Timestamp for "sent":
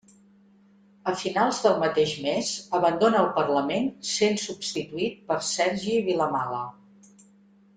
4.13-4.41